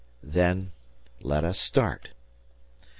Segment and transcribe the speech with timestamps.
[0.23, 0.71] "Then
[1.21, 2.09] let us start."